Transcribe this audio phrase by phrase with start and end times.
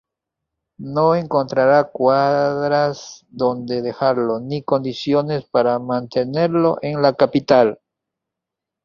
[0.79, 7.79] No encontrará cuadras donde dejarlo, ni condiciones para mantenerlo en la capital.